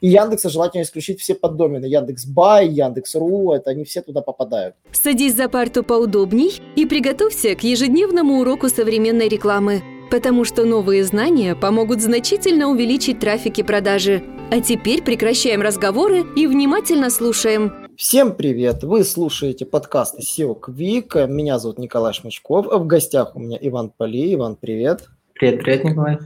И 0.00 0.08
Яндекса 0.08 0.50
желательно 0.50 0.82
исключить 0.82 1.20
все 1.20 1.34
поддомены. 1.34 1.86
Яндекс.Бай, 1.86 2.68
Яндекс.Ру, 2.68 3.52
это 3.52 3.70
они 3.70 3.84
все 3.84 4.02
туда 4.02 4.20
попадают. 4.20 4.74
Садись 4.92 5.34
за 5.34 5.48
парту 5.48 5.82
поудобней 5.82 6.60
и 6.76 6.84
приготовься 6.84 7.54
к 7.54 7.62
ежедневному 7.62 8.40
уроку 8.40 8.68
современной 8.68 9.28
рекламы. 9.28 9.82
Потому 10.10 10.44
что 10.44 10.64
новые 10.64 11.02
знания 11.02 11.56
помогут 11.56 12.00
значительно 12.00 12.68
увеличить 12.68 13.18
трафик 13.18 13.58
и 13.58 13.62
продажи. 13.62 14.22
А 14.52 14.60
теперь 14.60 15.02
прекращаем 15.02 15.62
разговоры 15.62 16.24
и 16.36 16.46
внимательно 16.46 17.10
слушаем. 17.10 17.72
Всем 17.96 18.36
привет! 18.36 18.84
Вы 18.84 19.02
слушаете 19.02 19.64
подкасты 19.64 20.22
SEO 20.22 20.60
Quick. 20.60 21.26
Меня 21.26 21.58
зовут 21.58 21.78
Николай 21.78 22.12
Шмачков. 22.12 22.66
В 22.66 22.86
гостях 22.86 23.34
у 23.34 23.40
меня 23.40 23.58
Иван 23.60 23.90
Поли. 23.96 24.34
Иван, 24.34 24.56
привет. 24.56 25.08
Привет, 25.32 25.60
привет, 25.62 25.84
Николай. 25.84 26.18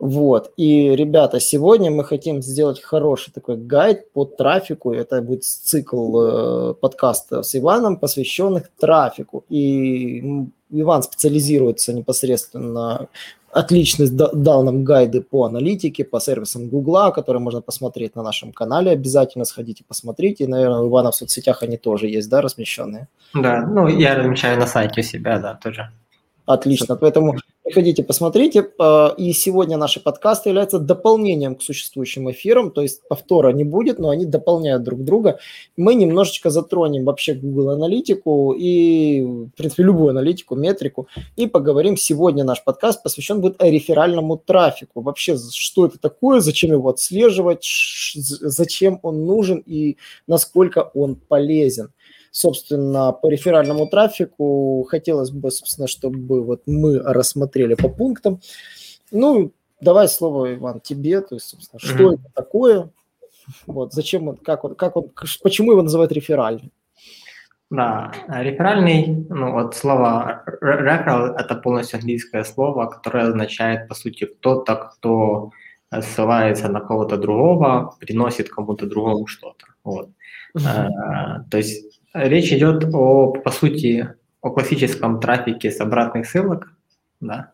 Вот. 0.00 0.52
И, 0.56 0.96
ребята, 0.96 1.40
сегодня 1.40 1.90
мы 1.90 2.04
хотим 2.04 2.40
сделать 2.42 2.80
хороший 2.80 3.32
такой 3.32 3.58
гайд 3.58 4.10
по 4.12 4.24
трафику. 4.24 4.92
Это 4.92 5.20
будет 5.20 5.44
цикл 5.44 6.20
э, 6.20 6.74
подкаста 6.74 7.42
с 7.42 7.54
Иваном, 7.54 7.98
посвященных 7.98 8.70
трафику. 8.80 9.44
И 9.50 10.46
Иван 10.70 11.02
специализируется 11.02 11.92
непосредственно 11.92 13.08
отлично 13.52 14.06
дал 14.08 14.62
нам 14.62 14.84
гайды 14.84 15.20
по 15.20 15.44
аналитике, 15.44 16.04
по 16.04 16.20
сервисам 16.20 16.68
Гугла, 16.68 17.10
которые 17.10 17.42
можно 17.42 17.60
посмотреть 17.60 18.16
на 18.16 18.22
нашем 18.22 18.52
канале. 18.52 18.92
Обязательно 18.92 19.44
сходите, 19.44 19.84
посмотрите. 19.86 20.46
Наверное, 20.46 20.80
у 20.80 20.88
Ивана 20.88 21.10
в 21.10 21.14
соцсетях 21.14 21.62
они 21.62 21.76
тоже 21.76 22.06
есть, 22.06 22.30
да, 22.30 22.40
размещенные? 22.40 23.08
Да, 23.34 23.66
ну, 23.66 23.88
я 23.88 24.14
размещаю 24.14 24.58
на 24.58 24.66
сайте 24.66 25.00
у 25.00 25.04
себя, 25.04 25.38
да, 25.38 25.54
тоже. 25.54 25.90
Отлично. 26.46 26.96
Поэтому 26.96 27.36
приходите, 27.70 28.02
посмотрите. 28.02 28.68
А, 28.78 29.14
и 29.16 29.32
сегодня 29.32 29.76
наши 29.76 30.00
подкасты 30.00 30.48
являются 30.48 30.80
дополнением 30.80 31.54
к 31.54 31.62
существующим 31.62 32.28
эфирам, 32.30 32.72
то 32.72 32.82
есть 32.82 33.06
повтора 33.08 33.52
не 33.52 33.62
будет, 33.62 34.00
но 34.00 34.10
они 34.10 34.24
дополняют 34.24 34.82
друг 34.82 35.04
друга. 35.04 35.38
Мы 35.76 35.94
немножечко 35.94 36.50
затронем 36.50 37.04
вообще 37.04 37.34
Google 37.34 37.70
аналитику 37.70 38.52
и, 38.58 39.22
в 39.22 39.56
принципе, 39.56 39.84
любую 39.84 40.10
аналитику, 40.10 40.56
метрику, 40.56 41.06
и 41.36 41.46
поговорим. 41.46 41.96
Сегодня 41.96 42.42
наш 42.42 42.64
подкаст 42.64 43.04
посвящен 43.04 43.40
будет 43.40 43.62
реферальному 43.62 44.36
трафику. 44.36 45.00
Вообще, 45.00 45.36
что 45.36 45.86
это 45.86 45.98
такое, 45.98 46.40
зачем 46.40 46.72
его 46.72 46.88
отслеживать, 46.88 47.64
зачем 48.14 48.98
он 49.02 49.24
нужен 49.24 49.62
и 49.64 49.96
насколько 50.26 50.90
он 50.92 51.14
полезен 51.14 51.90
собственно, 52.30 53.12
по 53.12 53.28
реферальному 53.28 53.86
трафику 53.86 54.86
хотелось 54.88 55.30
бы, 55.30 55.50
собственно, 55.50 55.88
чтобы 55.88 56.42
вот 56.44 56.62
мы 56.66 56.98
рассмотрели 56.98 57.74
по 57.74 57.88
пунктам. 57.88 58.40
Ну, 59.10 59.52
давай 59.80 60.08
слово, 60.08 60.54
Иван, 60.54 60.80
тебе, 60.80 61.20
то 61.20 61.34
есть, 61.34 61.48
собственно, 61.48 61.80
что 61.80 62.12
mm-hmm. 62.12 62.14
это 62.14 62.32
такое, 62.34 62.90
вот, 63.66 63.92
зачем 63.92 64.28
он, 64.28 64.36
как 64.36 64.64
он, 64.64 64.74
как 64.74 64.96
он, 64.96 65.10
почему 65.42 65.72
его 65.72 65.82
называют 65.82 66.12
реферальным? 66.12 66.70
Да, 67.70 68.12
реферальный, 68.28 69.26
ну 69.28 69.52
вот 69.52 69.76
слово 69.76 70.42
referral– 70.60 71.34
это 71.38 71.54
полностью 71.54 71.98
английское 71.98 72.42
слово, 72.42 72.86
которое 72.86 73.28
означает, 73.28 73.88
по 73.88 73.94
сути, 73.94 74.24
кто-то, 74.24 74.74
кто 74.74 75.50
ссылается 76.00 76.68
на 76.68 76.80
кого-то 76.80 77.16
другого, 77.16 77.96
приносит 78.00 78.48
кому-то 78.48 78.86
другому 78.86 79.26
что-то. 79.28 79.66
Вот. 79.84 80.10
Uh-huh. 80.56 80.62
А, 80.66 81.44
то 81.48 81.58
есть 81.58 81.99
Речь 82.12 82.52
идет 82.52 82.92
о, 82.92 83.32
по 83.32 83.50
сути, 83.50 84.14
о 84.40 84.50
классическом 84.50 85.20
трафике 85.20 85.70
с 85.70 85.80
обратных 85.80 86.26
ссылок, 86.26 86.72
да, 87.20 87.52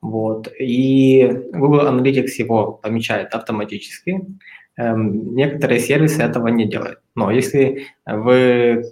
вот, 0.00 0.48
и 0.58 1.28
Google 1.52 1.86
Analytics 1.86 2.32
его 2.38 2.72
помечает 2.72 3.34
автоматически. 3.34 4.20
Эм, 4.76 5.36
некоторые 5.36 5.78
сервисы 5.78 6.22
этого 6.22 6.48
не 6.48 6.66
делают. 6.66 7.00
Но 7.14 7.30
если 7.30 7.86
вы 8.04 8.82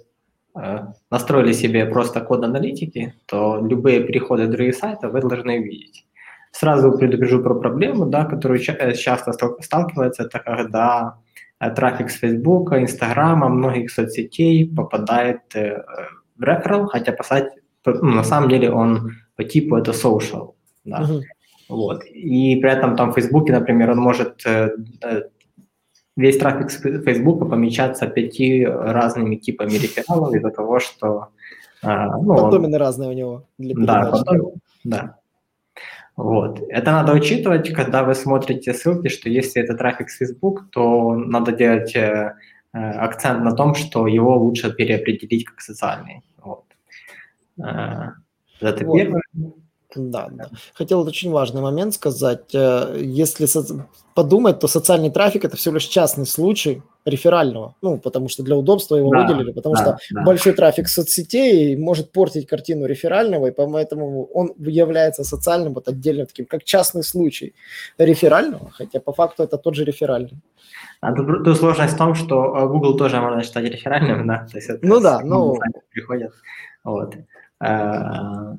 э, 0.55 0.79
настроили 1.09 1.51
себе 1.51 1.85
просто 1.85 2.21
код 2.21 2.45
аналитики, 2.45 3.13
то 3.25 3.59
любые 3.61 4.03
переходы 4.03 4.47
другие 4.47 4.73
сайты 4.73 5.09
вы 5.09 5.19
должны 5.19 5.59
увидеть. 5.59 6.05
Сразу 6.51 6.91
предупрежу 6.97 7.41
про 7.41 7.55
проблему, 7.55 8.05
да, 8.05 8.25
которую 8.25 8.59
часто 8.59 9.31
сталкивается, 9.61 10.23
это 10.23 10.39
когда 10.39 11.15
Э, 11.61 11.69
трафик 11.69 12.09
с 12.09 12.15
Фейсбука, 12.15 12.81
Инстаграма, 12.81 13.49
многих 13.49 13.91
соцсетей 13.91 14.67
попадает 14.67 15.55
э, 15.55 15.83
в 16.37 16.43
реферал, 16.43 16.87
хотя 16.87 17.11
послать, 17.11 17.53
ну, 17.85 18.11
на 18.11 18.23
самом 18.23 18.49
деле 18.49 18.71
он 18.71 19.11
по 19.35 19.43
типу 19.43 19.75
это 19.75 19.91
social. 19.91 20.53
Да. 20.85 21.01
Uh-huh. 21.01 21.21
Вот. 21.69 22.03
И 22.05 22.55
при 22.55 22.71
этом 22.71 22.95
там 22.95 23.11
в 23.11 23.13
Фейсбуке, 23.13 23.53
например, 23.53 23.91
он 23.91 23.99
может 23.99 24.45
э, 24.45 24.71
весь 26.17 26.37
трафик 26.37 26.71
с 26.71 26.81
Фейсбука 26.81 27.45
помечаться 27.45 28.07
пяти 28.07 28.65
разными 28.65 29.35
типами 29.35 29.73
рефералов 29.73 30.33
из-за 30.33 30.49
того, 30.49 30.79
что... 30.79 31.27
Ну, 31.83 32.35
Подомены 32.35 32.75
он... 32.75 32.81
разные 32.81 33.09
у 33.09 33.13
него. 33.13 33.43
Для 33.57 33.75
да, 33.75 34.11
потом, 34.11 34.53
да. 34.83 35.15
Вот. 36.15 36.61
Это 36.69 36.91
надо 36.91 37.13
учитывать, 37.13 37.73
когда 37.73 38.03
вы 38.03 38.15
смотрите 38.15 38.73
ссылки, 38.73 39.07
что 39.07 39.29
если 39.29 39.61
это 39.61 39.75
трафик 39.75 40.09
с 40.09 40.17
Facebook, 40.17 40.69
то 40.71 41.15
надо 41.15 41.51
делать 41.51 41.95
э, 41.95 42.35
э, 42.73 42.77
акцент 42.77 43.43
на 43.43 43.53
том, 43.53 43.75
что 43.75 44.07
его 44.07 44.37
лучше 44.37 44.73
переопределить 44.73 45.45
как 45.45 45.61
социальный. 45.61 46.21
Вот. 46.43 46.65
Э, 47.59 48.11
это 48.59 48.85
вот. 48.85 48.95
первое. 48.95 49.21
Да, 49.95 50.27
да. 50.31 50.49
Хотел 50.73 51.01
очень 51.01 51.31
важный 51.31 51.61
момент 51.61 51.93
сказать. 51.93 52.53
Э, 52.53 52.97
если 52.99 53.47
подумать, 54.13 54.59
то 54.59 54.67
социальный 54.67 55.09
трафик– 55.09 55.45
это 55.45 55.57
всего 55.57 55.75
лишь 55.75 55.85
частный 55.85 56.25
случай 56.25 56.81
реферального. 57.05 57.75
Ну, 57.81 57.97
потому 57.97 58.29
что 58.29 58.43
для 58.43 58.55
удобства 58.55 58.95
его 58.95 59.09
да, 59.09 59.21
выделили, 59.21 59.51
потому 59.51 59.75
да, 59.75 59.81
что 59.81 59.97
да. 60.11 60.23
большой 60.23 60.53
трафик 60.53 60.87
соцсетей 60.87 61.75
может 61.75 62.11
портить 62.11 62.47
картину 62.47 62.85
реферального, 62.85 63.47
и 63.47 63.51
поэтому 63.51 64.25
он 64.25 64.53
является 64.57 65.23
социальным 65.23 65.73
вот 65.73 65.87
отдельно 65.87 66.25
таким, 66.25 66.45
как 66.45 66.63
частный 66.63 67.03
случай 67.03 67.55
реферального, 67.97 68.69
хотя 68.71 68.99
по 68.99 69.13
факту 69.13 69.43
это 69.43 69.57
тот 69.57 69.75
же 69.75 69.83
реферальный. 69.83 70.37
А 71.01 71.13
тут, 71.13 71.43
тут 71.43 71.57
сложность 71.57 71.95
в 71.95 71.97
том, 71.97 72.13
что 72.13 72.55
э, 72.55 72.67
Google 72.67 72.95
тоже 72.95 73.19
можно 73.19 73.41
считать 73.43 73.65
реферальным, 73.65 74.27
да? 74.27 74.47
То 74.51 74.57
есть 74.57 74.69
это 74.69 74.85
ну 74.85 74.99
да, 74.99 75.21
ну... 75.23 75.57
Приходят. 75.91 76.31
Вот. 76.83 77.15
Э, 77.59 78.55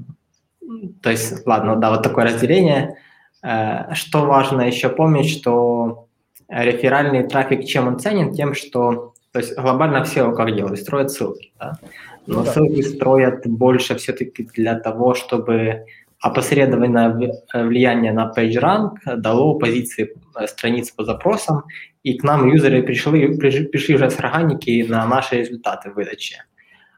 то 1.02 1.10
есть, 1.10 1.46
ладно, 1.46 1.76
да, 1.76 1.90
вот 1.90 2.02
такое 2.02 2.24
разделение. 2.24 2.96
Э, 3.42 3.94
что 3.94 4.26
важно 4.26 4.62
еще 4.62 4.88
помнить, 4.88 5.30
что 5.30 6.08
реферальный 6.48 7.26
трафик, 7.26 7.64
чем 7.64 7.88
он 7.88 7.98
ценен? 7.98 8.32
Тем, 8.32 8.54
что 8.54 9.14
то 9.32 9.38
есть 9.38 9.56
глобально 9.56 10.04
все 10.04 10.30
как 10.32 10.54
делают, 10.54 10.78
строят 10.78 11.10
ссылки, 11.10 11.52
да? 11.58 11.78
но 12.26 12.40
ну, 12.40 12.44
да. 12.44 12.52
ссылки 12.52 12.82
строят 12.82 13.46
больше 13.46 13.96
все-таки 13.96 14.44
для 14.54 14.78
того, 14.78 15.14
чтобы 15.14 15.86
опосредованное 16.20 17.32
влияние 17.52 18.12
на 18.12 18.32
PageRank 18.36 19.16
дало 19.16 19.58
позиции 19.58 20.14
э, 20.36 20.46
страниц 20.46 20.90
по 20.90 21.04
запросам, 21.04 21.64
и 22.04 22.16
к 22.16 22.22
нам 22.22 22.48
юзеры 22.48 22.82
пришли, 22.82 23.36
пришли 23.36 23.94
уже 23.94 24.10
с 24.10 24.18
органики 24.18 24.84
на 24.88 25.06
наши 25.06 25.36
результаты 25.36 25.90
выдачи. 25.90 26.36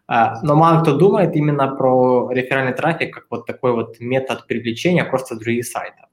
А, 0.06 0.41
но 0.42 0.54
мало 0.54 0.82
кто 0.82 0.97
думает 0.97 1.34
именно 1.34 1.69
про 1.69 2.31
реферальный 2.31 2.75
трафик 2.75 3.15
как 3.15 3.25
вот 3.31 3.47
такой 3.47 3.72
вот 3.72 4.00
метод 4.00 4.47
привлечения 4.47 5.04
просто 5.04 5.37
других 5.37 5.66
сайтов. 5.66 6.06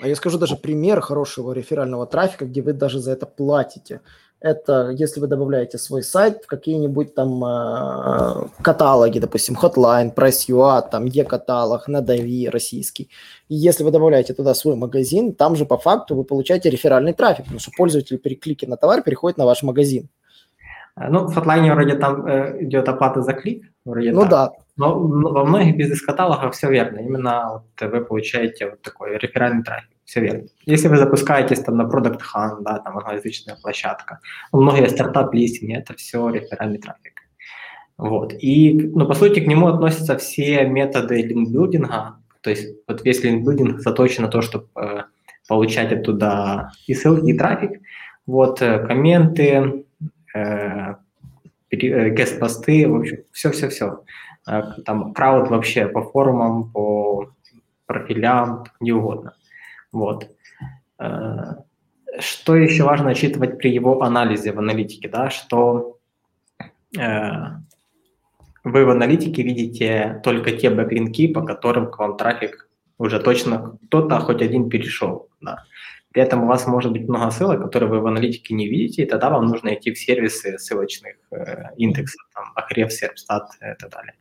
А 0.00 0.08
я 0.08 0.16
скажу 0.16 0.38
даже 0.38 0.56
пример 0.56 1.00
хорошего 1.00 1.52
реферального 1.52 2.06
трафика, 2.06 2.46
где 2.46 2.62
вы 2.62 2.72
даже 2.72 2.98
за 2.98 3.12
это 3.12 3.26
платите. 3.26 4.00
Это 4.40 4.90
если 4.90 5.20
вы 5.20 5.28
добавляете 5.28 5.78
свой 5.78 6.02
сайт 6.02 6.42
в 6.44 6.46
какие-нибудь 6.46 7.14
там 7.14 7.42
э, 7.42 8.48
каталоги, 8.60 9.18
допустим, 9.18 9.56
Hotline, 9.56 10.12
Price.ua, 10.14 10.86
там 10.90 11.06
e-каталог, 11.06 11.88
Надави 11.88 12.50
российский. 12.50 13.08
И 13.48 13.54
если 13.54 13.84
вы 13.84 13.90
добавляете 13.90 14.34
туда 14.34 14.52
свой 14.52 14.74
магазин, 14.74 15.32
там 15.32 15.56
же 15.56 15.64
по 15.64 15.78
факту 15.78 16.14
вы 16.14 16.24
получаете 16.24 16.68
реферальный 16.68 17.14
трафик, 17.14 17.44
потому 17.44 17.60
что 17.60 17.70
пользователь 17.74 18.18
при 18.18 18.34
клике 18.34 18.66
на 18.66 18.76
товар 18.76 19.02
переходит 19.02 19.38
на 19.38 19.46
ваш 19.46 19.62
магазин. 19.62 20.10
Ну, 20.96 21.26
в 21.26 21.36
Hotline 21.36 21.74
вроде 21.74 21.96
там 21.96 22.26
э, 22.26 22.64
идет 22.64 22.88
оплата 22.88 23.20
за 23.20 23.32
клик. 23.32 23.64
Вроде 23.84 24.12
ну 24.12 24.20
так. 24.22 24.30
да. 24.30 24.52
Но 24.76 24.98
во 24.98 25.44
многих 25.44 25.76
бизнес-каталогах 25.76 26.52
все 26.52 26.70
верно. 26.70 26.98
Именно 26.98 27.62
вот 27.80 27.90
вы 27.90 28.04
получаете 28.04 28.70
вот 28.70 28.82
такой 28.82 29.18
реферальный 29.18 29.64
трафик. 29.64 29.90
Все 30.04 30.20
верно. 30.20 30.44
Если 30.66 30.88
вы 30.88 30.96
запускаетесь 30.96 31.60
там 31.60 31.76
на 31.76 31.82
Product 31.82 32.20
Hunt, 32.34 32.62
да, 32.62 32.78
там 32.78 32.98
англоязычная 32.98 33.56
площадка, 33.60 34.20
многие 34.52 34.88
стартап-листинги, 34.88 35.74
это 35.74 35.94
все 35.94 36.28
реферальный 36.28 36.78
трафик. 36.78 37.22
Вот. 37.96 38.32
И, 38.38 38.90
ну, 38.94 39.06
по 39.06 39.14
сути, 39.14 39.40
к 39.40 39.46
нему 39.46 39.68
относятся 39.68 40.16
все 40.16 40.64
методы 40.66 41.22
линкбилдинга. 41.22 42.16
То 42.40 42.50
есть 42.50 42.76
вот 42.86 43.04
весь 43.04 43.22
линкбилдинг 43.24 43.80
заточен 43.80 44.24
на 44.24 44.28
то, 44.28 44.42
чтобы 44.42 44.68
э, 44.76 45.02
получать 45.48 45.92
оттуда 45.92 46.72
и 46.86 46.94
ссылки, 46.94 47.30
и 47.30 47.38
трафик. 47.38 47.80
Вот, 48.26 48.62
э, 48.62 48.84
комменты, 48.86 49.83
гест-посты, 51.70 52.88
в 52.88 52.96
общем, 52.96 53.18
все-все-все. 53.32 54.04
Э, 54.48 54.62
там 54.84 55.12
крауд 55.14 55.48
вообще 55.50 55.86
по 55.86 56.02
форумам, 56.02 56.70
по 56.70 57.30
профилям, 57.86 58.64
не 58.80 58.92
угодно. 58.92 59.36
Вот. 59.92 60.28
Э, 60.98 61.62
что 62.18 62.56
еще 62.56 62.84
важно 62.84 63.10
учитывать 63.10 63.58
при 63.58 63.72
его 63.72 64.02
анализе 64.02 64.52
в 64.52 64.58
аналитике, 64.58 65.08
да, 65.08 65.30
что 65.30 65.98
э, 66.96 67.30
вы 68.62 68.84
в 68.84 68.90
аналитике 68.90 69.42
видите 69.42 70.20
только 70.22 70.52
те 70.52 70.70
бэклинки, 70.70 71.32
по 71.32 71.42
которым 71.42 71.90
к 71.90 71.98
вам 71.98 72.16
трафик 72.16 72.68
уже 72.98 73.18
точно 73.20 73.78
кто-то 73.86 74.20
хоть 74.20 74.42
один 74.42 74.68
перешел. 74.70 75.28
Да. 75.40 75.64
При 76.14 76.22
этом 76.22 76.44
у 76.44 76.46
вас 76.46 76.64
может 76.68 76.92
быть 76.92 77.08
много 77.08 77.32
ссылок, 77.32 77.60
которые 77.60 77.90
вы 77.90 78.00
в 78.00 78.06
аналитике 78.06 78.54
не 78.54 78.68
видите, 78.68 79.02
и 79.02 79.06
тогда 79.06 79.30
вам 79.30 79.46
нужно 79.46 79.74
идти 79.74 79.92
в 79.92 79.98
сервисы 79.98 80.58
ссылочных 80.60 81.16
э, 81.32 81.74
индексов, 81.76 82.22
там, 82.32 82.44
Ahrefs, 82.56 83.02
Serpstat 83.02 83.46
и 83.60 83.76
так 83.76 83.90
далее, 83.90 84.14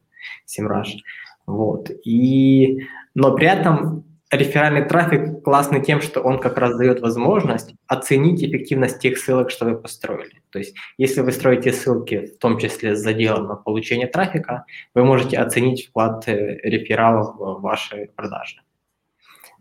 SEMrush. 0.47 0.97
Вот. 1.45 1.91
И, 2.03 2.87
но 3.13 3.35
при 3.35 3.45
этом 3.45 4.05
реферальный 4.31 4.85
трафик 4.85 5.43
классный 5.43 5.83
тем, 5.83 6.01
что 6.01 6.21
он 6.21 6.39
как 6.39 6.57
раз 6.57 6.75
дает 6.77 6.99
возможность 6.99 7.75
оценить 7.85 8.43
эффективность 8.43 8.99
тех 8.99 9.19
ссылок, 9.19 9.51
что 9.51 9.65
вы 9.65 9.77
построили. 9.77 10.41
То 10.49 10.57
есть 10.57 10.75
если 10.97 11.21
вы 11.21 11.31
строите 11.31 11.71
ссылки, 11.71 12.25
в 12.25 12.39
том 12.39 12.57
числе 12.57 12.95
с 12.95 13.01
заделом 13.01 13.45
на 13.45 13.55
получение 13.55 14.07
трафика, 14.07 14.65
вы 14.95 15.05
можете 15.05 15.37
оценить 15.37 15.89
вклад 15.89 16.27
э, 16.27 16.57
рефералов 16.63 17.35
в 17.35 17.61
ваши 17.61 18.09
продажи. 18.15 18.61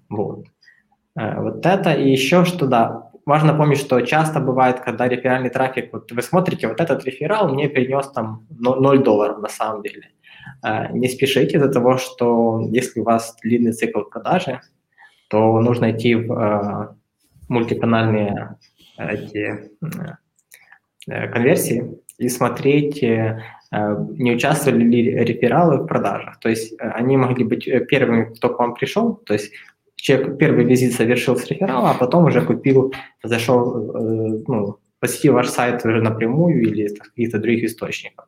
Вот. 0.08 0.46
Э, 1.19 1.41
вот 1.41 1.64
это. 1.67 1.93
И 1.93 2.11
еще 2.11 2.44
что, 2.44 2.67
да, 2.67 3.11
важно 3.26 3.55
помнить, 3.55 3.79
что 3.79 4.00
часто 4.00 4.41
бывает, 4.41 4.81
когда 4.81 5.09
реферальный 5.09 5.50
трафик, 5.50 5.93
вот 5.93 6.11
вы 6.11 6.23
смотрите, 6.23 6.69
вот 6.69 6.81
этот 6.81 7.05
реферал 7.05 7.53
мне 7.53 7.69
принес 7.69 8.09
там 8.09 8.47
0 8.50 9.03
долларов 9.03 9.38
на 9.38 9.49
самом 9.49 9.82
деле. 9.82 10.11
Э, 10.64 10.93
не 10.93 11.09
спешите 11.09 11.56
из-за 11.56 11.70
того, 11.70 11.99
что 11.99 12.61
если 12.70 13.00
у 13.00 13.05
вас 13.05 13.37
длинный 13.43 13.73
цикл 13.73 14.03
продажи, 14.03 14.61
то 15.29 15.61
нужно 15.61 15.93
идти 15.93 16.14
в 16.14 16.32
э, 16.32 16.94
мультиканальные 17.49 18.56
эти 18.99 19.70
конверсии 21.06 21.99
и 22.19 22.29
смотреть, 22.29 23.03
не 23.03 24.32
участвовали 24.32 24.85
ли 24.85 25.25
рефералы 25.25 25.79
в 25.79 25.87
продажах. 25.87 26.38
То 26.38 26.49
есть 26.49 26.75
они 26.79 27.17
могли 27.17 27.44
быть 27.44 27.65
первыми, 27.88 28.32
кто 28.35 28.50
к 28.50 28.58
вам 28.58 28.75
пришел, 28.75 29.17
то 29.17 29.32
есть 29.32 29.53
человек 30.02 30.37
первый 30.37 30.64
визит 30.64 30.94
совершил 30.94 31.37
с 31.37 31.46
реферала, 31.46 31.90
а 31.90 31.94
потом 31.94 32.25
уже 32.25 32.44
купил, 32.44 32.93
зашел, 33.22 33.76
э, 33.76 34.43
ну, 34.49 34.78
посетил 34.99 35.34
ваш 35.34 35.49
сайт 35.49 35.87
уже 35.87 36.02
напрямую 36.02 36.60
или 36.60 36.82
из 36.82 36.99
каких-то 36.99 37.38
других 37.38 37.64
источников. 37.64 38.26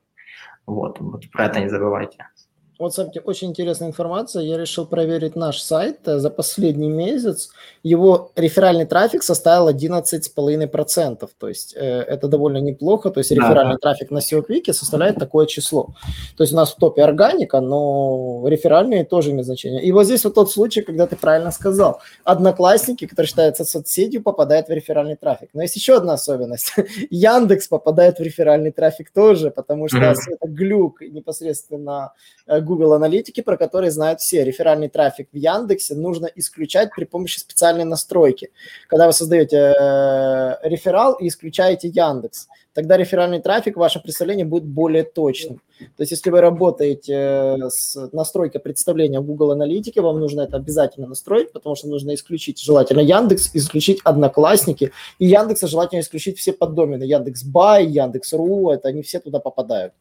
Вот, 0.66 1.00
вот 1.00 1.28
про 1.32 1.46
это 1.46 1.60
не 1.60 1.68
забывайте. 1.68 2.28
Вот, 2.76 2.92
смотрите, 2.92 3.20
очень 3.20 3.50
интересная 3.50 3.88
информация. 3.88 4.42
Я 4.42 4.58
решил 4.58 4.84
проверить 4.84 5.36
наш 5.36 5.60
сайт 5.60 6.00
за 6.04 6.28
последний 6.28 6.88
месяц. 6.88 7.50
Его 7.84 8.32
реферальный 8.34 8.84
трафик 8.84 9.22
составил 9.22 9.68
11,5%. 9.68 11.30
То 11.38 11.48
есть 11.48 11.74
э, 11.76 12.00
это 12.00 12.26
довольно 12.26 12.58
неплохо. 12.58 13.10
То 13.10 13.20
есть 13.20 13.30
реферальный 13.30 13.74
да. 13.74 13.90
трафик 13.90 14.10
на 14.10 14.18
SEO 14.18 14.44
Quick 14.44 14.72
составляет 14.72 15.16
такое 15.16 15.46
число. 15.46 15.94
То 16.36 16.42
есть 16.42 16.52
у 16.52 16.56
нас 16.56 16.72
в 16.72 16.76
топе 16.76 17.04
органика, 17.04 17.60
но 17.60 18.44
реферальные 18.48 19.04
тоже 19.04 19.30
имеют 19.30 19.46
значение. 19.46 19.80
И 19.80 19.92
вот 19.92 20.06
здесь 20.06 20.24
вот 20.24 20.34
тот 20.34 20.50
случай, 20.50 20.82
когда 20.82 21.06
ты 21.06 21.14
правильно 21.14 21.52
сказал. 21.52 22.00
Одноклассники, 22.24 23.06
которые 23.06 23.28
считаются 23.28 23.64
соцсетью, 23.64 24.20
попадают 24.20 24.66
в 24.66 24.72
реферальный 24.72 25.16
трафик. 25.16 25.50
Но 25.52 25.62
есть 25.62 25.76
еще 25.76 25.96
одна 25.96 26.14
особенность. 26.14 26.72
Яндекс 27.10 27.68
попадает 27.68 28.18
в 28.18 28.22
реферальный 28.22 28.72
трафик 28.72 29.12
тоже, 29.12 29.52
потому 29.52 29.86
что 29.86 29.98
mm-hmm. 29.98 30.14
это 30.40 30.48
глюк 30.48 31.02
непосредственно 31.02 32.12
э, 32.48 32.64
Google 32.74 32.94
Аналитики, 32.94 33.40
про 33.40 33.56
которые 33.56 33.92
знают 33.92 34.20
все. 34.20 34.44
Реферальный 34.44 34.88
трафик 34.88 35.28
в 35.32 35.36
Яндексе 35.36 35.94
нужно 35.94 36.28
исключать 36.34 36.90
при 36.94 37.04
помощи 37.04 37.38
специальной 37.38 37.84
настройки. 37.84 38.50
Когда 38.88 39.06
вы 39.06 39.12
создаете 39.12 39.56
э, 39.56 40.56
реферал 40.68 41.14
и 41.14 41.28
исключаете 41.28 41.88
Яндекс, 41.88 42.48
тогда 42.72 42.96
реферальный 42.96 43.40
трафик 43.40 43.76
в 43.76 43.80
вашем 43.80 44.02
будет 44.44 44.64
более 44.64 45.04
точным. 45.04 45.60
То 45.78 46.02
есть 46.02 46.10
если 46.10 46.30
вы 46.30 46.40
работаете 46.40 47.12
э, 47.14 47.70
с 47.70 48.10
настройкой 48.12 48.60
представления 48.60 49.20
Google 49.20 49.52
Аналитике, 49.52 50.00
вам 50.00 50.18
нужно 50.18 50.42
это 50.42 50.56
обязательно 50.56 51.06
настроить, 51.06 51.52
потому 51.52 51.76
что 51.76 51.86
нужно 51.86 52.14
исключить 52.14 52.60
желательно 52.60 53.00
Яндекс, 53.00 53.50
исключить 53.54 54.00
Одноклассники, 54.02 54.90
и 55.20 55.26
Яндекса 55.26 55.68
желательно 55.68 56.00
исключить 56.00 56.38
все 56.38 56.52
поддомены. 56.52 57.04
Яндекс.Бай, 57.04 57.86
Яндекс.Ру, 57.86 58.70
это 58.70 58.88
они 58.88 59.02
все 59.02 59.20
туда 59.20 59.38
попадают. 59.38 59.92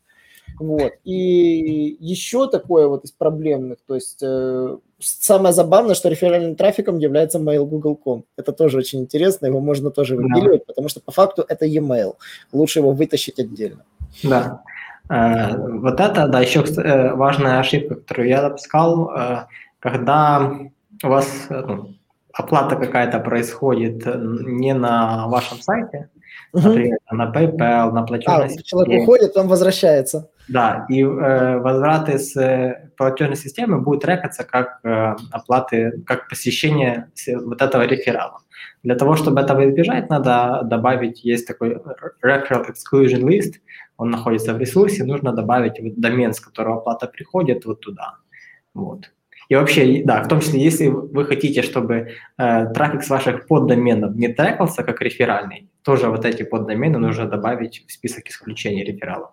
Вот. 0.60 0.94
И 1.04 1.98
еще 2.00 2.48
такое 2.48 2.88
вот 2.88 3.04
из 3.06 3.12
проблемных, 3.12 3.80
то 3.88 3.96
есть 3.96 4.20
э, 4.22 4.78
самое 5.00 5.54
забавное, 5.54 5.96
что 5.96 6.10
реферальным 6.10 6.56
трафиком 6.56 7.00
является 7.00 7.40
mail 7.40 7.66
Google.com. 7.66 8.24
Это 8.38 8.52
тоже 8.52 8.78
очень 8.78 9.02
интересно, 9.02 9.48
его 9.48 9.60
можно 9.60 9.90
тоже 9.92 10.16
выпиливать, 10.16 10.62
да. 10.62 10.66
потому 10.68 10.90
что 10.90 11.00
по 11.02 11.12
факту 11.12 11.44
это 11.48 11.66
e-mail. 11.66 12.16
Лучше 12.52 12.80
его 12.80 12.92
вытащить 12.92 13.40
отдельно. 13.40 13.84
Да. 14.24 14.62
Э, 15.10 15.58
вот 15.58 16.00
это, 16.00 16.28
да, 16.28 16.40
еще 16.40 16.64
э, 16.64 17.14
важная 17.14 17.60
ошибка, 17.60 17.96
которую 17.96 18.30
я 18.30 18.42
допускал, 18.42 19.12
э, 19.12 19.46
когда 19.80 20.52
у 21.04 21.08
вас 21.08 21.28
э, 21.50 21.64
ну, 21.68 21.96
оплата 22.32 22.76
какая-то 22.76 23.20
происходит 23.20 24.06
не 24.06 24.74
на 24.74 25.28
вашем 25.28 25.60
сайте, 25.62 26.10
например, 26.54 26.98
угу. 27.10 27.16
на 27.18 27.32
PayPal, 27.32 27.92
на 27.92 28.04
платежной 28.04 28.46
а, 28.46 28.48
системе. 28.48 28.64
Человек 28.64 29.02
уходит, 29.04 29.38
он 29.38 29.48
возвращается. 29.48 30.30
Да, 30.48 30.86
и 30.90 31.02
э, 31.02 31.60
возвраты 31.60 32.20
с 32.20 32.36
э, 32.36 32.90
платежной 32.98 33.38
системы 33.38 33.80
будут 33.80 34.02
трекаться 34.02 34.44
как 34.44 34.80
э, 34.84 35.16
оплаты, 35.32 36.04
как 36.06 36.28
посещение 36.28 37.10
вот 37.28 37.62
этого 37.62 37.84
реферала. 37.84 38.42
Для 38.84 38.96
того, 38.96 39.16
чтобы 39.16 39.40
этого 39.40 39.70
избежать, 39.70 40.10
надо 40.10 40.62
добавить, 40.66 41.24
есть 41.24 41.48
такой 41.48 41.78
referral 42.22 42.66
exclusion 42.68 43.22
list, 43.22 43.54
он 43.96 44.10
находится 44.10 44.54
в 44.54 44.58
ресурсе, 44.58 45.06
нужно 45.06 45.32
добавить 45.32 45.80
вот 45.80 45.98
домен, 45.98 46.34
с 46.34 46.42
которого 46.42 46.80
оплата 46.80 47.08
приходит, 47.08 47.66
вот 47.66 47.80
туда. 47.80 48.16
Вот. 48.74 49.12
И 49.48 49.56
вообще, 49.56 50.04
да, 50.04 50.24
в 50.24 50.28
том 50.28 50.42
числе, 50.42 50.62
если 50.62 50.88
вы 50.88 51.26
хотите, 51.26 51.62
чтобы 51.62 51.96
э, 52.38 52.74
трафик 52.74 53.04
с 53.04 53.10
ваших 53.10 53.48
поддоменов 53.48 54.16
не 54.16 54.28
трекался 54.28 54.84
как 54.84 55.02
реферальный, 55.02 55.70
тоже 55.84 56.10
вот 56.10 56.26
эти 56.26 56.44
поддомены 56.44 56.98
нужно 56.98 57.26
добавить 57.26 57.86
в 57.88 57.92
список 57.92 58.28
исключений 58.28 58.84
рефералов. 58.84 59.32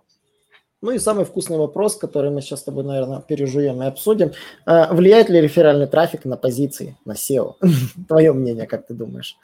Ну 0.82 0.93
и 0.93 0.99
самый 0.99 1.25
вкусный 1.27 1.59
вопрос, 1.59 1.97
который 1.97 2.31
мы 2.31 2.41
сейчас 2.41 2.61
с 2.61 2.65
тобой, 2.65 2.85
наверное, 2.85 3.21
пережуем 3.21 3.82
и 3.82 3.87
обсудим. 3.87 4.32
Э, 4.67 4.93
влияет 4.94 5.29
ли 5.29 5.41
реферальный 5.41 5.87
трафик 5.87 6.25
на 6.25 6.37
позиции, 6.37 6.97
на 7.05 7.12
SEO? 7.12 7.56
Твое 8.09 8.32
мнение, 8.32 8.67
как 8.67 8.87
ты 8.87 8.94
думаешь? 8.94 9.37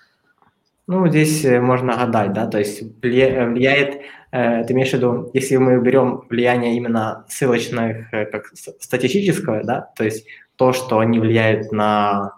Ну, 0.86 1.06
здесь 1.08 1.44
э, 1.44 1.60
можно 1.60 1.94
гадать, 1.94 2.32
да, 2.32 2.46
то 2.46 2.58
есть 2.58 2.82
влияет, 3.02 4.00
э, 4.32 4.64
ты 4.64 4.72
имеешь 4.72 4.90
в 4.90 4.94
виду, 4.94 5.30
если 5.34 5.56
мы 5.58 5.78
берем 5.78 6.22
влияние 6.30 6.74
именно 6.76 7.26
ссылочных, 7.28 8.10
как 8.10 8.46
статистическое, 8.80 9.62
да, 9.62 9.90
то 9.94 10.04
есть 10.04 10.26
то, 10.56 10.72
что 10.72 11.00
они 11.00 11.18
влияют 11.18 11.70
на... 11.70 12.32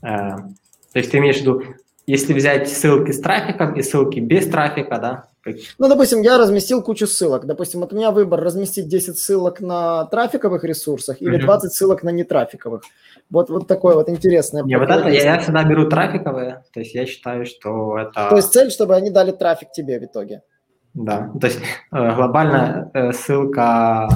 то 0.00 0.54
есть 0.94 1.10
ты 1.10 1.18
имеешь 1.18 1.38
в 1.38 1.40
виду, 1.40 1.64
если 2.08 2.32
взять 2.32 2.70
ссылки 2.70 3.12
с 3.12 3.20
трафиком 3.20 3.74
и 3.74 3.82
ссылки 3.82 4.18
без 4.18 4.48
трафика, 4.48 4.98
да, 4.98 5.24
ну, 5.78 5.88
допустим, 5.88 6.20
я 6.20 6.36
разместил 6.36 6.82
кучу 6.82 7.06
ссылок. 7.06 7.46
Допустим, 7.46 7.80
вот 7.80 7.94
у 7.94 7.96
меня 7.96 8.10
выбор 8.10 8.40
разместить 8.40 8.86
10 8.86 9.16
ссылок 9.18 9.60
на 9.60 10.04
трафиковых 10.06 10.62
ресурсах 10.62 11.22
или 11.22 11.38
20 11.38 11.72
ссылок 11.72 12.02
на 12.02 12.10
нетрафиковых. 12.10 12.82
Вот, 13.30 13.48
вот 13.48 13.66
такое 13.66 13.94
вот 13.94 14.10
интересное. 14.10 14.62
Не, 14.62 14.78
вот 14.78 14.90
это, 14.90 15.08
я, 15.08 15.34
я 15.34 15.38
всегда 15.38 15.64
беру 15.64 15.88
трафиковые, 15.88 16.64
то 16.72 16.80
есть 16.80 16.94
я 16.94 17.06
считаю, 17.06 17.46
что 17.46 17.98
это... 17.98 18.28
То 18.28 18.36
есть 18.36 18.52
цель, 18.52 18.70
чтобы 18.70 18.94
они 18.94 19.10
дали 19.10 19.30
трафик 19.30 19.72
тебе 19.72 19.98
в 19.98 20.04
итоге. 20.04 20.42
Да, 20.92 21.30
то 21.40 21.46
есть 21.46 21.60
э, 21.92 22.14
глобально 22.14 22.90
э, 22.92 23.12
ссылка, 23.12 24.08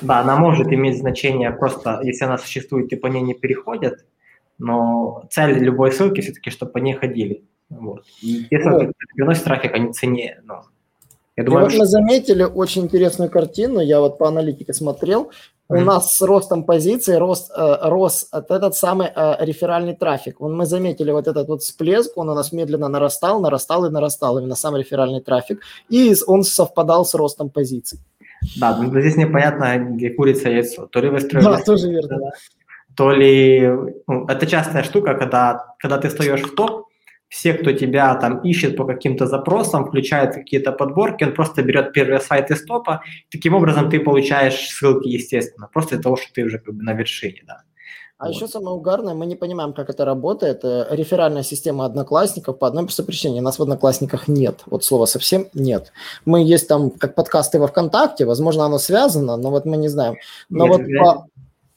да, 0.00 0.20
она 0.20 0.36
может 0.36 0.68
иметь 0.68 0.98
значение 0.98 1.52
просто, 1.52 2.00
если 2.02 2.24
она 2.24 2.38
существует 2.38 2.92
и 2.92 2.96
по 2.96 3.06
ней 3.06 3.22
не 3.22 3.34
переходят, 3.34 4.04
но 4.62 5.24
цель 5.30 5.58
любой 5.58 5.92
ссылки 5.92 6.20
все-таки, 6.20 6.50
чтобы 6.50 6.72
по 6.72 6.78
ней 6.78 6.94
ходили. 6.94 7.44
Вот. 7.68 8.04
И 8.22 8.46
если 8.50 8.70
вот. 8.70 8.92
приносит 9.14 9.44
трафик, 9.44 9.74
они 9.74 9.92
цене. 9.92 10.40
Ну, 10.44 10.54
я 11.36 11.44
думаю, 11.44 11.62
и 11.62 11.64
вот 11.64 11.72
что... 11.72 11.80
мы 11.80 11.86
заметили 11.86 12.44
очень 12.44 12.82
интересную 12.82 13.30
картину, 13.30 13.80
я 13.80 14.00
вот 14.00 14.18
по 14.18 14.28
аналитике 14.28 14.72
смотрел, 14.72 15.22
mm-hmm. 15.22 15.78
у 15.78 15.80
нас 15.80 16.14
с 16.14 16.22
ростом 16.22 16.64
позиции 16.64 17.16
рост, 17.16 17.50
э, 17.56 17.76
рос 17.82 18.28
этот 18.30 18.76
самый 18.76 19.08
э, 19.08 19.36
реферальный 19.40 19.96
трафик. 19.96 20.40
Он, 20.40 20.54
мы 20.54 20.66
заметили 20.66 21.10
вот 21.10 21.26
этот 21.26 21.48
вот 21.48 21.62
всплеск, 21.62 22.16
он 22.16 22.28
у 22.28 22.34
нас 22.34 22.52
медленно 22.52 22.88
нарастал, 22.88 23.40
нарастал 23.40 23.86
и 23.86 23.90
нарастал, 23.90 24.38
именно 24.38 24.54
сам 24.54 24.76
реферальный 24.76 25.20
трафик, 25.20 25.62
и 25.88 26.14
он 26.26 26.44
совпадал 26.44 27.04
с 27.04 27.14
ростом 27.14 27.50
позиций. 27.50 27.98
Да, 28.56 28.76
но 28.76 29.00
здесь 29.00 29.16
непонятно, 29.16 29.78
где 29.78 30.10
курица 30.10 30.50
яйцо. 30.50 30.86
То 30.86 31.00
ли 31.00 31.08
вы 31.08 31.20
строите... 31.20 31.48
Да, 31.48 31.60
тоже 31.62 31.90
верно. 31.90 32.32
То 32.96 33.12
ли... 33.12 33.60
Ну, 34.06 34.26
это 34.26 34.46
частая 34.46 34.82
штука, 34.82 35.14
когда, 35.14 35.74
когда 35.78 35.98
ты 35.98 36.08
встаешь 36.08 36.42
в 36.42 36.54
топ, 36.54 36.88
все, 37.28 37.54
кто 37.54 37.72
тебя 37.72 38.14
там 38.16 38.40
ищет 38.40 38.76
по 38.76 38.84
каким-то 38.84 39.26
запросам, 39.26 39.86
включает 39.86 40.34
какие-то 40.34 40.70
подборки, 40.70 41.24
он 41.24 41.32
просто 41.32 41.62
берет 41.62 41.92
первый 41.94 42.20
сайт 42.20 42.50
из 42.50 42.62
топа, 42.64 43.02
таким 43.30 43.54
образом 43.54 43.88
ты 43.88 44.00
получаешь 44.00 44.68
ссылки, 44.68 45.08
естественно, 45.08 45.66
просто 45.72 45.94
из-за 45.94 46.02
того, 46.02 46.16
что 46.16 46.30
ты 46.34 46.44
уже 46.44 46.58
как 46.58 46.74
бы 46.74 46.82
на 46.82 46.92
вершине, 46.92 47.42
да. 47.46 47.62
А 48.18 48.26
вот. 48.26 48.34
еще 48.34 48.46
самое 48.46 48.76
угарное, 48.76 49.14
мы 49.14 49.26
не 49.26 49.34
понимаем, 49.34 49.72
как 49.72 49.90
это 49.90 50.04
работает. 50.04 50.60
Э, 50.62 50.86
реферальная 50.90 51.42
система 51.42 51.86
одноклассников 51.86 52.56
по 52.56 52.68
одной 52.68 52.84
простой 52.84 53.04
причине. 53.04 53.40
Нас 53.40 53.58
в 53.58 53.62
одноклассниках 53.62 54.28
нет. 54.28 54.60
Вот 54.66 54.84
слова 54.84 55.06
совсем 55.06 55.48
нет. 55.54 55.92
Мы 56.24 56.44
есть 56.44 56.68
там 56.68 56.90
как 56.90 57.16
подкасты 57.16 57.58
во 57.58 57.66
ВКонтакте, 57.66 58.24
возможно, 58.24 58.64
оно 58.64 58.78
связано, 58.78 59.36
но 59.36 59.50
вот 59.50 59.64
мы 59.64 59.76
не 59.76 59.88
знаем. 59.88 60.14
Но 60.50 60.68
нет, 60.68 60.76
вот 60.76 61.04
по... 61.04 61.26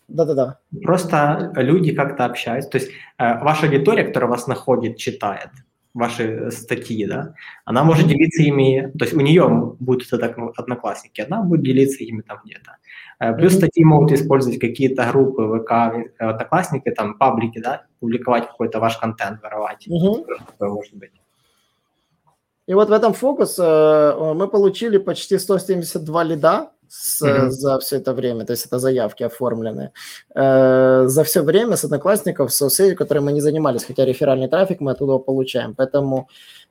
Да-да-да. 0.08 0.60
Просто 0.84 1.52
люди 1.56 1.94
как-то 1.94 2.26
общаются. 2.26 2.70
То 2.70 2.78
есть 2.78 2.92
э, 3.18 3.40
ваша 3.44 3.66
аудитория, 3.66 4.04
которая 4.04 4.30
вас 4.30 4.48
находит, 4.48 4.98
читает 4.98 5.50
ваши 5.96 6.52
статьи, 6.52 7.06
да, 7.06 7.34
она 7.64 7.84
может 7.84 8.08
делиться 8.08 8.44
ими, 8.44 8.92
то 9.00 9.06
есть 9.06 9.16
у 9.16 9.22
нее 9.22 9.76
будут 9.80 10.12
это 10.12 10.36
одноклассники, 10.58 11.22
она 11.22 11.42
будет 11.42 11.64
делиться 11.64 12.04
ими 12.04 12.22
там 12.22 12.40
где-то. 12.44 12.78
Э, 13.20 13.34
плюс 13.34 13.54
статьи 13.54 13.84
могут 13.84 14.12
использовать 14.12 14.60
какие-то 14.60 15.10
группы 15.10 15.60
ВК, 15.60 15.72
э, 15.72 16.26
одноклассники, 16.26 16.92
там, 16.92 17.18
паблики, 17.18 17.60
да, 17.60 17.86
публиковать 18.00 18.48
какой-то 18.48 18.80
ваш 18.80 18.98
контент, 18.98 19.42
воровать. 19.42 19.88
Mm-hmm. 19.88 20.26
может 20.60 20.94
быть. 20.96 21.12
И 22.68 22.74
вот 22.74 22.90
в 22.90 22.92
этом 22.92 23.14
фокус 23.14 23.58
э, 23.58 24.34
мы 24.36 24.48
получили 24.48 24.98
почти 24.98 25.38
172 25.38 26.24
лида 26.24 26.72
с, 26.98 27.22
mm-hmm. 27.22 27.50
за 27.50 27.80
все 27.80 27.98
это 27.98 28.14
время, 28.14 28.46
то 28.46 28.52
есть 28.52 28.66
это 28.66 28.80
заявки 28.80 29.24
оформленные. 29.24 29.92
За 30.34 31.24
все 31.25 31.42
время 31.42 31.75
с 31.75 31.84
одноклассников, 31.84 32.52
с 32.52 32.58
соцсетью, 32.58 32.96
которые 32.96 33.24
мы 33.24 33.34
не 33.34 33.42
занимались, 33.42 33.84
хотя 33.84 34.06
реферальный 34.06 34.48
трафик 34.48 34.80
мы 34.80 34.92
оттуда 34.92 35.18
получаем. 35.18 35.75
Поэтому 35.75 36.28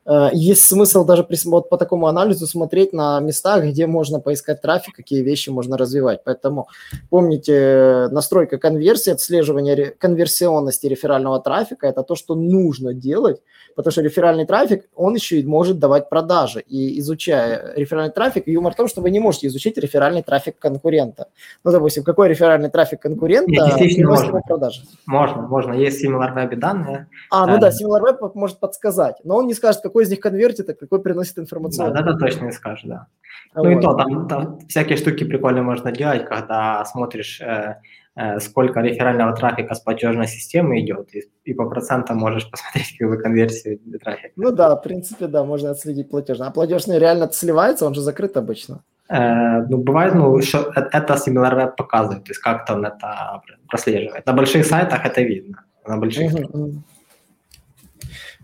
Э, 0.07 0.29
есть 0.33 0.65
смысл 0.65 1.05
даже 1.05 1.27
вот 1.45 1.69
по 1.69 1.77
такому 1.77 2.07
анализу 2.07 2.47
смотреть 2.47 2.93
на 2.93 3.21
местах, 3.21 3.65
где 3.65 3.87
можно 3.87 4.21
поискать 4.21 4.61
трафик, 4.61 4.95
какие 4.95 5.23
вещи 5.23 5.51
можно 5.51 5.77
развивать. 5.77 6.23
Поэтому 6.25 6.69
помните, 7.11 8.09
настройка 8.11 8.59
конверсии, 8.59 9.11
отслеживание 9.11 9.91
конверсионности 9.99 10.87
реферального 10.87 11.41
трафика– 11.41 11.87
это 11.89 12.03
то, 12.03 12.15
что 12.15 12.35
нужно 12.35 12.95
делать, 12.95 13.41
потому 13.75 13.93
что 13.93 14.03
реферальный 14.03 14.47
трафик, 14.47 14.89
он 14.95 15.15
еще 15.15 15.41
и 15.41 15.45
может 15.45 15.79
давать 15.79 16.09
продажи. 16.09 16.61
И 16.61 16.99
изучая 17.01 17.75
реферальный 17.77 18.13
трафик, 18.13 18.47
юмор 18.47 18.75
в 18.75 18.77
том, 18.77 18.89
что 18.89 19.01
вы 19.01 19.11
не 19.11 19.21
можете 19.21 19.47
изучить 19.47 19.79
реферальный 19.79 20.14
трафик 20.23 20.59
конкурента. 20.59 21.29
Ну, 21.65 21.73
допустим, 21.73 22.05
какой 22.05 22.29
реферальный 22.29 22.71
трафик 22.71 23.01
конкурента 23.01 23.51
Нет, 23.51 24.07
можно. 24.07 24.41
продажи? 24.41 24.83
Можно, 25.07 25.43
можно. 25.43 25.73
Есть 25.73 26.05
SimilarWeb 26.05 26.57
данные. 26.57 27.09
А, 27.31 27.47
ну 27.47 27.59
да, 27.59 27.71
SimilarWeb 27.71 28.33
может 28.35 28.61
подсказать, 28.61 29.17
но 29.25 29.37
он 29.37 29.47
не 29.47 29.55
скажет, 29.55 29.83
какой 29.83 30.05
из 30.05 30.11
них 30.11 30.21
конвертит, 30.21 30.69
а 30.69 30.75
какой 30.75 31.01
приносит 31.03 31.39
информацию. 31.39 31.93
Да, 31.93 32.01
это 32.01 32.15
точно 32.17 32.47
не 32.47 32.53
скажешь, 32.53 32.85
да. 32.85 33.07
Вот. 33.55 33.65
Ну 33.65 33.79
и 33.79 33.81
то, 33.81 33.95
там, 33.95 34.29
там 34.29 34.59
всякие 34.69 34.97
штуки 34.97 35.25
прикольные 35.25 35.63
можно 35.63 35.93
делать, 35.93 36.25
когда 36.25 36.85
смотришь, 36.85 37.41
э, 37.41 37.77
э, 38.17 38.41
сколько 38.41 38.81
реферального 38.81 39.35
трафика 39.35 39.75
с 39.75 39.81
платежной 39.81 40.27
системы 40.27 40.81
идет, 40.81 41.15
и, 41.15 41.23
и 41.45 41.55
по 41.55 41.69
процентам 41.69 42.19
можешь 42.19 42.51
посмотреть 42.51 42.97
как 42.99 43.09
бы 43.09 43.17
конверсию 43.17 43.79
трафика. 44.03 44.33
Ну 44.37 44.51
да, 44.51 44.75
в 44.75 44.83
принципе, 44.83 45.27
да, 45.27 45.45
можно 45.45 45.71
отследить 45.71 46.11
платежный. 46.11 46.49
А 46.49 46.51
платежный 46.51 46.99
реально 46.99 47.31
сливается, 47.33 47.87
он 47.87 47.95
же 47.95 48.01
закрыт 48.01 48.37
обычно. 48.37 48.83
Э, 49.09 49.63
ну, 49.69 49.79
бывает, 49.79 50.15
ну, 50.15 50.41
что 50.41 50.73
э, 50.77 50.89
это 50.93 51.15
SimilarWeb 51.15 51.77
показывает, 51.77 52.25
то 52.25 52.31
есть 52.31 52.41
как-то 52.41 52.75
он 52.75 52.87
это 52.87 53.43
прослеживает. 53.69 54.27
На 54.27 54.33
больших 54.33 54.65
сайтах 54.65 55.05
это 55.05 55.21
видно, 55.21 55.65
на 55.87 55.99
больших. 55.99 56.33
Uh-huh. 56.33 56.73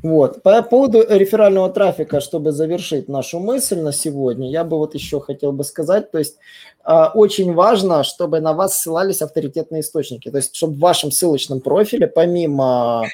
Вот. 0.02 0.42
По 0.42 0.62
поводу 0.62 1.02
реферального 1.08 1.70
трафика, 1.70 2.20
чтобы 2.20 2.52
завершить 2.52 3.08
нашу 3.08 3.38
мысль 3.38 3.80
на 3.80 3.92
сегодня, 3.92 4.50
я 4.50 4.64
бы 4.64 4.76
вот 4.78 4.94
еще 4.94 5.20
хотел 5.20 5.52
бы 5.52 5.64
сказать, 5.64 6.10
то 6.10 6.18
есть 6.18 6.36
э, 6.84 7.04
очень 7.14 7.54
важно, 7.54 8.04
чтобы 8.04 8.40
на 8.40 8.52
вас 8.52 8.78
ссылались 8.78 9.22
авторитетные 9.22 9.80
источники, 9.80 10.30
то 10.30 10.38
есть 10.38 10.54
чтобы 10.56 10.74
в 10.74 10.78
вашем 10.78 11.10
ссылочном 11.10 11.60
профиле 11.60 12.06
помимо 12.06 13.06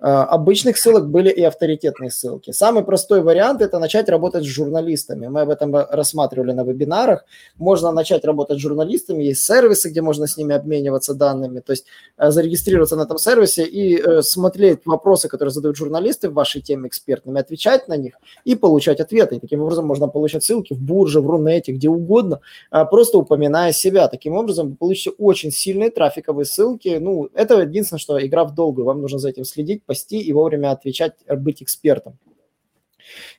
обычных 0.00 0.78
ссылок 0.78 1.10
были 1.10 1.28
и 1.28 1.42
авторитетные 1.42 2.10
ссылки. 2.10 2.52
Самый 2.52 2.84
простой 2.84 3.22
вариант– 3.22 3.60
это 3.62 3.78
начать 3.78 4.08
работать 4.08 4.44
с 4.44 4.46
журналистами. 4.46 5.26
Мы 5.26 5.42
об 5.42 5.50
этом 5.50 5.74
рассматривали 5.74 6.52
на 6.52 6.64
вебинарах. 6.64 7.24
Можно 7.56 7.92
начать 7.92 8.24
работать 8.24 8.58
с 8.58 8.60
журналистами. 8.60 9.24
Есть 9.24 9.44
сервисы, 9.44 9.90
где 9.90 10.00
можно 10.00 10.26
с 10.26 10.36
ними 10.38 10.54
обмениваться 10.54 11.14
данными. 11.14 11.60
То 11.60 11.72
есть 11.72 11.84
э, 12.16 12.30
зарегистрироваться 12.30 12.96
на 12.96 13.02
этом 13.02 13.18
сервисе 13.18 13.64
и 13.64 14.00
э, 14.00 14.22
смотреть 14.22 14.80
вопросы, 14.86 15.28
которые 15.28 15.52
задают 15.52 15.76
журналисты 15.76 16.30
в 16.30 16.32
вашей 16.32 16.62
теме 16.62 16.88
экспертными, 16.88 17.40
отвечать 17.40 17.88
на 17.88 17.96
них 17.96 18.14
и 18.44 18.54
получать 18.54 19.00
ответы. 19.00 19.36
И 19.36 19.40
таким 19.40 19.60
образом 19.60 19.86
можно 19.86 20.08
получать 20.08 20.44
ссылки 20.44 20.72
в 20.72 20.80
бурже, 20.80 21.20
в 21.20 21.28
Рунете, 21.28 21.72
где 21.72 21.88
угодно, 21.88 22.40
просто 22.90 23.18
упоминая 23.18 23.72
себя. 23.72 24.08
Таким 24.08 24.34
образом 24.34 24.70
вы 24.70 24.76
получите 24.76 25.10
очень 25.18 25.50
сильные 25.50 25.90
трафиковые 25.90 26.46
ссылки. 26.46 26.96
Ну, 27.00 27.28
это 27.34 27.60
единственное, 27.60 28.00
что 28.00 28.26
игра 28.26 28.44
в 28.44 28.54
долгую. 28.54 28.86
Вам 28.86 29.02
нужно 29.02 29.18
за 29.18 29.28
этим 29.28 29.44
следить, 29.44 29.82
спасти 29.90 30.20
и 30.20 30.32
вовремя 30.32 30.70
отвечать, 30.70 31.14
э, 31.26 31.36
быть 31.36 31.62
экспертом. 31.62 32.18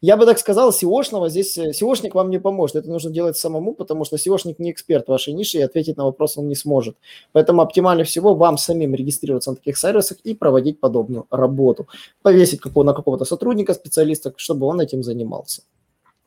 Я 0.02 0.18
бы 0.18 0.26
так 0.26 0.40
сказал, 0.40 0.72
SEOшного 0.72 1.30
здесь, 1.30 1.58
SEOшник 1.58 2.10
э, 2.10 2.14
вам 2.14 2.30
не 2.30 2.40
поможет. 2.40 2.76
Это 2.76 2.90
нужно 2.90 3.12
делать 3.12 3.38
самому, 3.38 3.74
потому 3.74 4.04
что 4.04 4.18
SEOшник 4.18 4.56
не 4.58 4.72
эксперт 4.72 5.08
вашей 5.08 5.34
нише 5.34 5.60
и 5.60 5.62
ответить 5.62 5.98
на 5.98 6.04
вопрос 6.04 6.38
он 6.38 6.48
не 6.48 6.56
сможет. 6.56 6.98
Поэтому 7.32 7.62
оптимальнее 7.62 8.04
всего 8.04 8.36
вам 8.36 8.58
самим 8.58 8.96
регистрироваться 8.96 9.52
на 9.52 9.56
таких 9.56 9.78
сервисах 9.78 10.18
и 10.26 10.34
проводить 10.34 10.80
подобную 10.80 11.26
работу. 11.32 11.88
Повесить 12.22 12.60
какого, 12.60 12.84
на 12.84 12.94
какого-то 12.94 13.26
сотрудника, 13.26 13.74
специалиста, 13.74 14.34
чтобы 14.36 14.68
он 14.68 14.82
этим 14.82 15.04
занимался. 15.04 15.62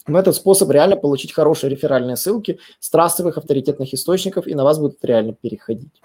Но 0.07 0.19
этот 0.19 0.37
способ 0.37 0.71
реально 0.71 0.97
получить 0.97 1.33
хорошие 1.33 1.71
реферальные 1.71 2.16
ссылки 2.16 2.59
с 2.81 2.90
трассовых 2.90 3.38
авторитетных 3.38 3.93
источников, 3.95 4.47
и 4.47 4.54
на 4.54 4.64
вас 4.64 4.78
будут 4.78 5.04
реально 5.04 5.33
переходить. 5.33 6.00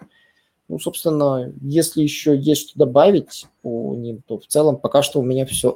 Ну, 0.70 0.78
собственно, 0.78 1.52
если 1.62 2.04
еще 2.04 2.38
есть 2.38 2.70
что 2.70 2.80
добавить 2.80 3.48
по 3.64 3.96
ним, 3.96 4.22
то 4.28 4.38
в 4.38 4.46
целом 4.46 4.78
пока 4.78 5.02
что 5.02 5.20
у 5.20 5.24
меня 5.24 5.46
все. 5.48 5.76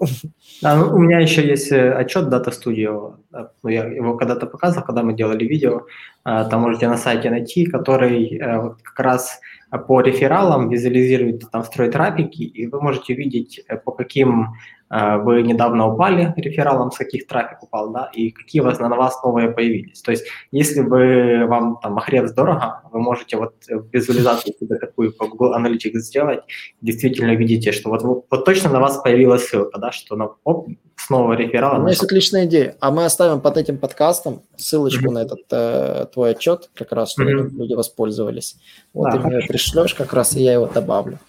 Да, 0.61 0.75
ну, 0.75 0.95
у 0.95 0.99
меня 0.99 1.19
еще 1.19 1.45
есть 1.45 1.71
э, 1.71 1.91
отчет 1.93 2.27
Data 2.27 2.51
Studio. 2.51 3.15
Ну, 3.63 3.69
я 3.69 3.85
его 3.85 4.15
когда-то 4.15 4.45
показывал, 4.45 4.85
когда 4.85 5.01
мы 5.01 5.13
делали 5.13 5.45
видео. 5.45 5.81
А, 6.23 6.45
там 6.45 6.61
можете 6.61 6.87
на 6.87 6.97
сайте 6.97 7.31
найти, 7.31 7.65
который 7.65 8.37
э, 8.37 8.75
как 8.83 8.99
раз 8.99 9.39
по 9.87 10.01
рефералам 10.01 10.69
визуализирует, 10.69 11.49
там 11.51 11.63
строит 11.63 11.93
трафики, 11.93 12.43
и 12.43 12.67
вы 12.67 12.79
можете 12.79 13.15
видеть, 13.15 13.59
э, 13.67 13.77
по 13.77 13.91
каким 13.91 14.53
Э, 14.82 14.82
вы 15.23 15.41
недавно 15.41 15.91
упали 15.91 16.33
рефералом, 16.35 16.91
с 16.91 16.97
каких 16.97 17.27
трафик 17.27 17.63
упал, 17.63 17.91
да, 17.91 18.09
и 18.13 18.31
какие 18.31 18.61
у 18.61 18.65
вас 18.65 18.79
на 18.79 18.89
вас 18.89 19.21
новые 19.23 19.49
появились. 19.49 20.01
То 20.01 20.11
есть, 20.11 20.25
если 20.51 20.81
бы 20.81 21.45
вам 21.47 21.79
там 21.81 21.97
охрен 21.97 22.33
дорого, 22.33 22.81
вы 22.91 22.99
можете 22.99 23.37
вот 23.37 23.55
визуализацию 23.91 24.53
себе 24.59 24.77
такую 24.77 25.13
по 25.13 25.27
Google 25.27 25.55
Analytics 25.57 25.99
сделать, 25.99 26.41
действительно 26.81 27.31
видите, 27.35 27.71
что 27.71 27.89
вот, 27.89 28.03
вот 28.03 28.45
точно 28.45 28.69
на 28.69 28.79
вас 28.79 29.01
появилась 29.01 29.47
ссылка, 29.47 29.79
да, 29.79 29.91
что 29.91 30.15
на, 30.15 30.29
оп, 30.43 30.67
снова 30.95 31.33
реферал. 31.33 31.77
У 31.77 31.79
меня 31.79 31.89
есть 31.89 32.03
отличная 32.03 32.45
идея. 32.45 32.75
А 32.79 32.91
мы 32.91 33.05
оставим 33.05 33.41
под 33.41 33.57
этим 33.57 33.77
подкастом 33.77 34.43
ссылочку 34.55 35.05
mm-hmm. 35.05 35.11
на 35.11 35.19
этот 35.19 35.39
э, 35.51 36.05
твой 36.13 36.31
отчет, 36.31 36.69
как 36.75 36.91
раз, 36.91 37.13
чтобы 37.13 37.31
mm-hmm. 37.31 37.49
люди 37.49 37.73
воспользовались. 37.73 38.57
Вот 38.93 39.05
да, 39.05 39.17
ты 39.17 39.27
мне 39.27 39.39
пришлешь 39.39 39.93
как 39.93 40.13
раз, 40.13 40.35
и 40.35 40.43
я 40.43 40.53
его 40.53 40.67
добавлю. 40.67 41.19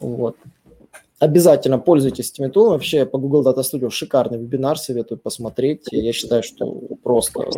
Вот. 0.00 0.36
Обязательно 1.20 1.78
пользуйтесь 1.78 2.30
этими 2.30 2.48
тулами. 2.48 2.72
Вообще 2.72 3.06
по 3.06 3.18
Google 3.18 3.42
Data 3.42 3.60
Studio 3.60 3.90
шикарный 3.90 4.38
вебинар, 4.38 4.78
советую 4.78 5.18
посмотреть. 5.18 5.86
Я 5.90 6.12
считаю, 6.12 6.42
что 6.42 6.70
просто 7.02 7.48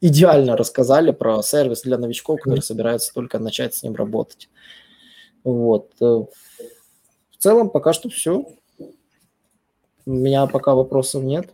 идеально 0.00 0.56
рассказали 0.56 1.10
про 1.10 1.42
сервис 1.42 1.82
для 1.82 1.98
новичков, 1.98 2.40
которые 2.40 2.62
собираются 2.62 3.12
только 3.12 3.38
начать 3.38 3.74
с 3.74 3.82
ним 3.82 3.94
работать. 3.96 4.48
Вот. 5.44 5.90
В 5.98 6.28
целом 7.38 7.70
пока 7.70 7.92
что 7.92 8.08
все. 8.08 8.46
У 10.06 10.10
меня 10.10 10.46
пока 10.46 10.74
вопросов 10.74 11.24
нет. 11.24 11.50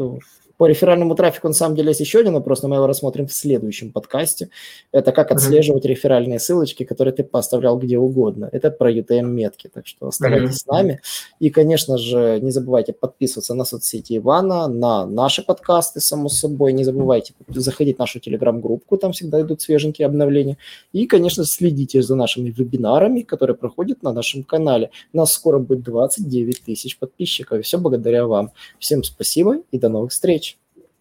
По 0.57 0.67
реферальному 0.67 1.15
трафику, 1.15 1.49
на 1.49 1.55
самом 1.55 1.77
деле, 1.77 1.89
есть 1.89 2.01
еще 2.01 2.21
один 2.21 2.35
вопрос, 2.35 2.63
но 2.63 2.69
мы 2.69 2.77
его 2.77 2.87
рассмотрим 2.87 3.27
в 3.27 3.33
следующем 3.33 3.93
подкасте. 3.93 4.51
Это 4.93 5.13
как 5.13 5.33
отслеживать 5.33 5.85
mm-hmm. 5.85 5.89
реферальные 5.89 6.39
ссылочки, 6.39 6.85
которые 6.85 7.13
ты 7.13 7.25
поставлял 7.25 7.79
где 7.79 7.99
угодно. 7.99 8.49
Это 8.53 8.71
про 8.71 8.93
UTM-метки, 8.93 9.69
так 9.73 9.87
что 9.87 10.09
оставайтесь 10.09 10.57
mm-hmm. 10.57 10.59
с 10.59 10.67
нами. 10.67 11.01
И, 11.41 11.51
конечно 11.51 11.99
же, 11.99 12.39
не 12.41 12.51
забывайте 12.51 12.93
подписываться 12.93 13.55
на 13.55 13.65
соцсети 13.65 14.17
Ивана, 14.17 14.69
на 14.69 15.07
наши 15.07 15.43
подкасты, 15.43 16.01
само 16.01 16.29
собой. 16.29 16.73
Не 16.73 16.85
забывайте 16.85 17.35
заходить 17.49 17.97
в 17.97 17.99
нашу 17.99 18.21
телеграм-группу, 18.21 18.97
там 18.97 19.13
всегда 19.13 19.41
идут 19.41 19.61
свеженькие 19.61 20.07
обновления. 20.07 20.57
И, 20.93 21.07
конечно, 21.07 21.45
следите 21.45 22.03
за 22.03 22.15
нашими 22.15 22.51
вебинарами, 22.51 23.23
которые 23.23 23.57
проходят 23.57 24.03
на 24.03 24.13
нашем 24.13 24.45
канале. 24.45 24.91
У 25.13 25.17
нас 25.17 25.33
скоро 25.33 25.59
будет 25.59 25.83
29 25.83 26.63
тысяч 26.63 26.99
подписчиков, 26.99 27.59
и 27.59 27.63
все 27.63 27.79
благодаря 27.79 28.27
вам. 28.27 28.53
Всем 28.79 29.03
спасибо 29.03 29.59
и 29.71 29.79
до 29.79 29.89
новых 29.89 30.13
встреч. 30.13 30.54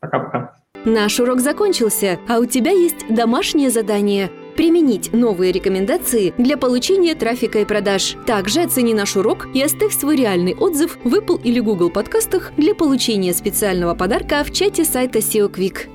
Пока-пока. 0.04 0.54
Наш 0.84 1.22
урок 1.22 1.40
закончился, 1.40 2.20
а 2.28 2.40
у 2.40 2.46
тебя 2.46 2.72
есть 2.72 3.08
домашнее 3.10 3.70
задание– 3.70 4.30
применить 4.58 5.14
новые 5.14 5.54
рекомендации 5.54 6.34
для 6.38 6.58
получения 6.58 7.16
трафика 7.16 7.60
и 7.60 7.66
продаж. 7.66 8.18
Также 8.28 8.64
оцени 8.64 8.94
наш 8.94 9.16
урок 9.16 9.48
и 9.56 9.64
оставь 9.64 9.94
свой 9.94 10.18
реальный 10.18 10.56
отзыв 10.56 10.98
в 11.06 11.16
Apple 11.16 11.42
или 11.42 11.62
Google 11.62 11.90
подкастах 11.90 12.52
для 12.58 12.76
получения 12.76 13.34
специального 13.34 13.96
подарка 13.96 14.44
в 14.44 14.52
чате 14.52 14.84
сайта 14.84 15.20
SEO 15.20 15.50
Quick. 15.50 15.88